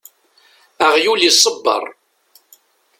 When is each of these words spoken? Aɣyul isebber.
Aɣyul 0.85 1.21
isebber. 1.29 1.83